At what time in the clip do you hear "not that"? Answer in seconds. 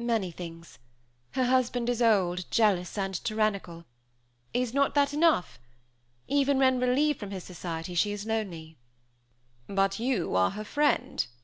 4.74-5.14